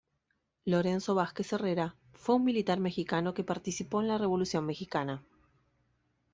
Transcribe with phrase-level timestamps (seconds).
[0.65, 5.23] Lorenzo Vázquez Herrera fue un militar mexicano que participó en la Revolución mexicana.